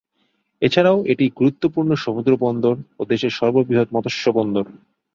[0.61, 4.65] এছাড়াও, এটি গুরুত্বপূর্ণ সমুদ্রবন্দর ও দেশের সর্ববৃহৎ মৎস্য বন্দর।